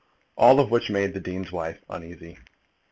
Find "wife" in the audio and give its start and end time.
1.51-1.79